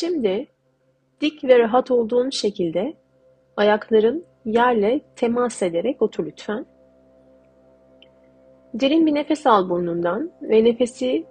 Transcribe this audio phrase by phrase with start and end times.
[0.00, 0.46] Şimdi
[1.20, 2.94] dik ve rahat olduğun şekilde
[3.56, 6.66] ayakların yerle temas ederek otur lütfen.
[8.74, 11.26] Derin bir nefes al burnundan ve nefesi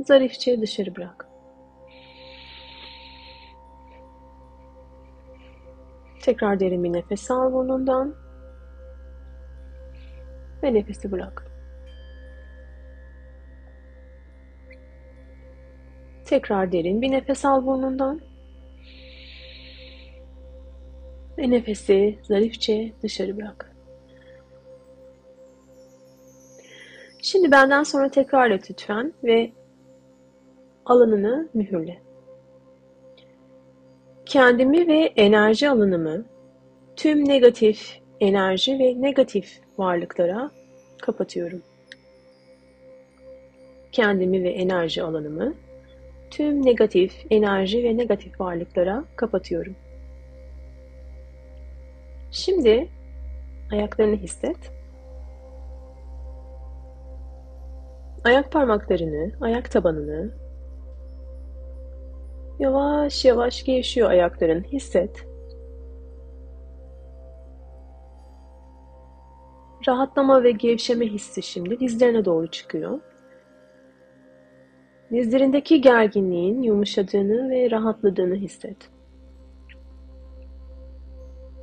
[0.00, 1.28] zarifçe dışarı bırak.
[6.22, 8.14] Tekrar derin bir nefes al burnundan
[10.62, 11.53] ve nefesi bırak.
[16.24, 18.20] Tekrar derin bir nefes al burnundan
[21.38, 23.74] ve nefesi zarifçe dışarı bırak.
[27.22, 29.52] Şimdi benden sonra tekrar et lütfen ve
[30.86, 31.98] alanını mühürle.
[34.26, 36.24] Kendimi ve enerji alanımı
[36.96, 40.50] tüm negatif enerji ve negatif varlıklara
[41.02, 41.62] kapatıyorum.
[43.92, 45.54] Kendimi ve enerji alanımı
[46.36, 49.76] tüm negatif enerji ve negatif varlıklara kapatıyorum.
[52.30, 52.88] Şimdi
[53.72, 54.56] ayaklarını hisset.
[58.24, 60.34] Ayak parmaklarını, ayak tabanını
[62.58, 64.62] yavaş yavaş gevşiyor ayakların.
[64.62, 65.26] Hisset.
[69.88, 73.00] Rahatlama ve gevşeme hissi şimdi dizlerine doğru çıkıyor.
[75.14, 78.76] Dizlerindeki gerginliğin yumuşadığını ve rahatladığını hisset.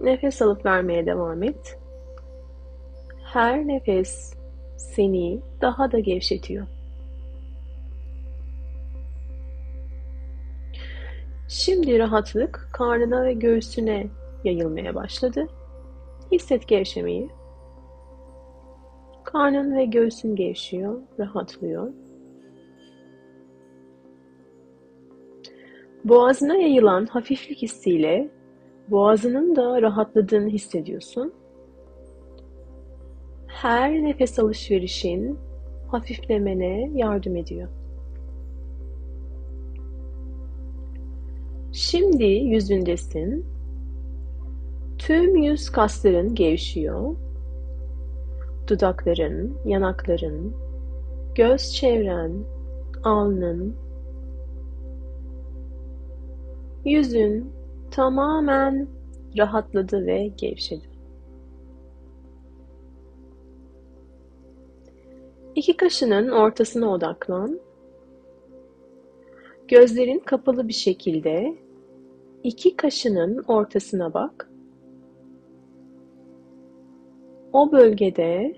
[0.02, 1.80] Nefes alıp vermeye devam et.
[3.24, 4.34] Her nefes
[4.78, 6.68] seni daha da gevşetiyor.
[11.48, 14.08] Şimdi rahatlık karnına ve göğsüne
[14.44, 15.48] yayılmaya başladı.
[16.32, 17.30] Hisset gevşemeyi.
[19.24, 21.94] Karnın ve göğsün gevşiyor, rahatlıyor.
[26.04, 28.32] Boğazına yayılan hafiflik hissiyle
[28.88, 31.34] boğazının da rahatladığını hissediyorsun.
[33.48, 35.40] Her nefes alışverişin
[35.88, 37.70] hafiflemene yardım ediyor.
[41.74, 43.46] Şimdi yüzündesin.
[44.98, 47.16] Tüm yüz kasların gevşiyor.
[48.68, 50.56] Dudakların, yanakların,
[51.36, 52.32] göz çevren,
[53.04, 53.76] alnın,
[56.86, 57.52] yüzün
[57.92, 58.88] tamamen
[59.38, 60.92] rahatladı ve gevşedi.
[65.56, 67.60] İki kaşının ortasına odaklan.
[69.68, 71.56] Gözlerin kapalı bir şekilde
[72.44, 74.50] iki kaşının ortasına bak.
[77.54, 78.56] O bölgede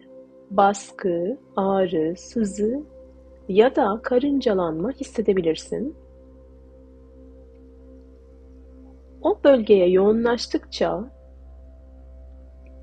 [0.51, 2.83] baskı, ağrı, sızı
[3.49, 5.95] ya da karıncalanma hissedebilirsin.
[9.23, 11.11] O bölgeye yoğunlaştıkça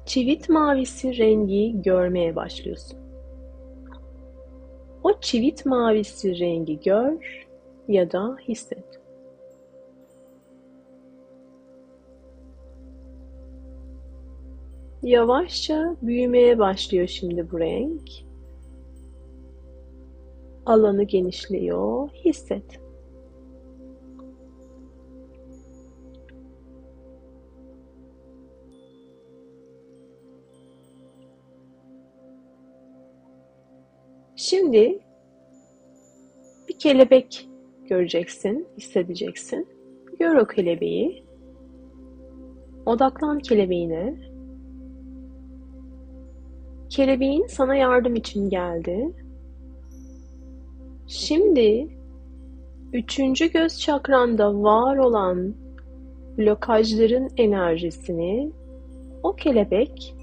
[0.06, 2.98] çivit mavisi rengi görmeye başlıyorsun.
[5.04, 7.46] O çivit mavisi rengi gör
[7.88, 9.00] ya da hisset.
[15.02, 18.10] Yavaşça büyümeye başlıyor şimdi bu renk.
[20.66, 22.08] Alanı genişliyor.
[22.08, 22.80] Hisset.
[34.40, 34.98] Şimdi
[36.68, 37.48] bir kelebek
[37.88, 39.68] göreceksin, hissedeceksin.
[40.20, 41.24] Gör o kelebeği.
[42.86, 44.14] Odaklan kelebeğine.
[46.90, 49.12] Kelebeğin sana yardım için geldi.
[51.06, 51.88] Şimdi
[52.92, 55.54] üçüncü göz çakranda var olan
[56.38, 58.52] blokajların enerjisini
[59.22, 60.14] o kelebek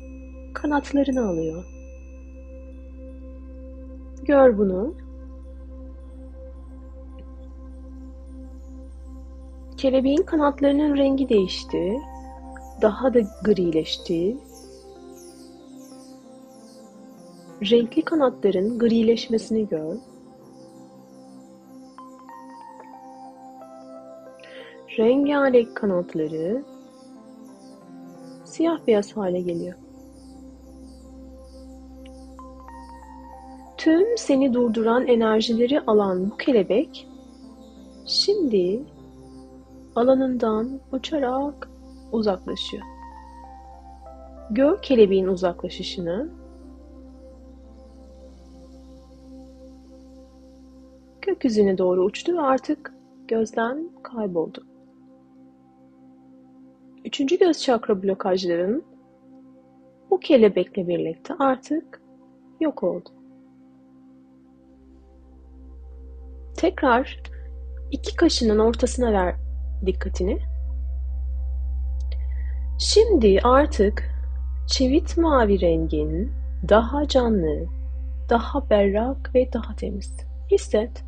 [0.54, 1.77] kanatlarını alıyor.
[4.28, 4.96] Gör bunu.
[9.78, 11.98] Kelebeğin kanatlarının rengi değişti.
[12.82, 14.38] Daha da grileşti.
[17.72, 19.96] Renkli kanatların grileşmesini gör.
[24.98, 26.64] Rengarenk kanatları
[28.46, 29.87] siyah beyaz hale geliyor.
[33.78, 37.08] Tüm seni durduran enerjileri alan bu kelebek
[38.06, 38.84] şimdi
[39.96, 41.70] alanından uçarak
[42.12, 42.84] uzaklaşıyor.
[44.52, 46.30] Gör kelebeğin uzaklaşışını.
[51.22, 52.94] Gökyüzüne doğru uçtu ve artık
[53.28, 54.64] gözden kayboldu.
[57.08, 58.84] üçüncü göz çakra blokajların
[60.12, 62.02] bu kelebekle birlikte artık
[62.60, 63.10] yok oldu.
[66.58, 67.20] Tekrar
[67.92, 69.36] iki kaşının ortasına ver
[69.86, 70.40] dikkatini.
[72.80, 74.04] Şimdi artık
[74.68, 76.32] çivit mavi rengin
[76.70, 77.66] daha canlı,
[78.30, 80.18] daha berrak ve daha temiz.
[80.52, 81.04] Hisset.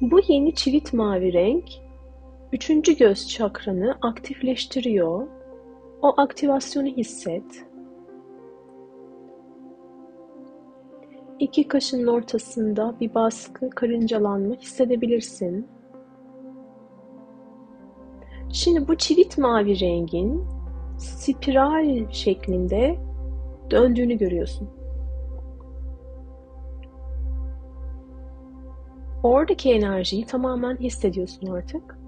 [0.00, 1.64] Bu yeni çivit mavi renk
[2.52, 5.26] üçüncü göz çakranı aktifleştiriyor.
[6.02, 7.67] O aktivasyonu hisset.
[11.38, 15.66] İki kaşının ortasında bir baskı, karıncalanma hissedebilirsin.
[18.52, 20.44] Şimdi bu çivit mavi rengin
[20.98, 22.98] spiral şeklinde
[23.70, 24.68] döndüğünü görüyorsun.
[29.22, 31.98] Oradaki enerjiyi tamamen hissediyorsun artık.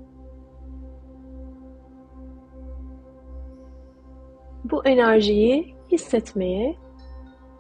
[4.65, 6.77] Bu enerjiyi hissetmeye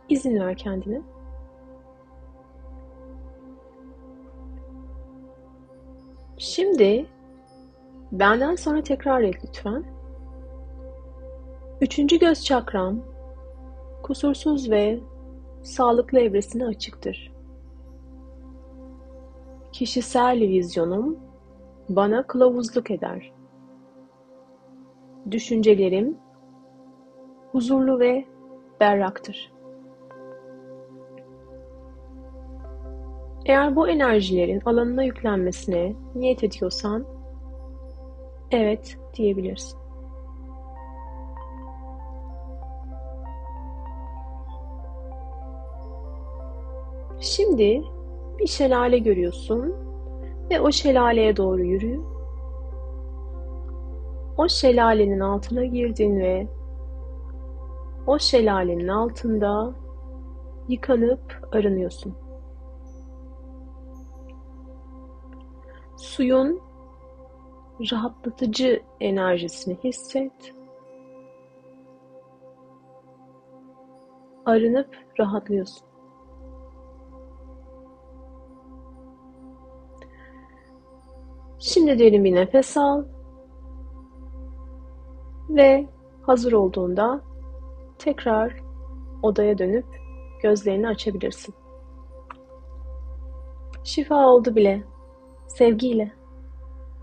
[0.08, 1.02] izin ver kendine.
[6.50, 7.06] Şimdi
[8.12, 9.84] benden sonra tekrar et lütfen.
[11.80, 13.00] Üçüncü göz çakram
[14.02, 15.00] kusursuz ve
[15.62, 17.32] sağlıklı evresine açıktır.
[19.72, 21.18] Kişisel vizyonum
[21.88, 23.32] bana kılavuzluk eder.
[25.30, 26.18] Düşüncelerim
[27.52, 28.24] huzurlu ve
[28.80, 29.52] berraktır.
[33.46, 37.06] Eğer bu enerjilerin alanına yüklenmesine niyet ediyorsan,
[38.50, 39.80] evet diyebilirsin.
[47.20, 47.82] Şimdi
[48.38, 49.74] bir şelale görüyorsun
[50.50, 52.00] ve o şelaleye doğru yürü.
[54.36, 56.46] O şelalenin altına girdin ve
[58.06, 59.74] o şelalenin altında
[60.68, 62.19] yıkanıp arınıyorsun.
[66.10, 66.60] Suyun
[67.92, 70.54] rahatlatıcı enerjisini hisset.
[74.46, 75.86] Arınıp rahatlıyorsun.
[81.58, 83.04] Şimdi derin bir nefes al
[85.48, 85.88] ve
[86.22, 87.20] hazır olduğunda
[87.98, 88.56] tekrar
[89.22, 89.86] odaya dönüp
[90.42, 91.54] gözlerini açabilirsin.
[93.84, 94.82] Şifa oldu bile.
[95.56, 96.12] Sevgiyle.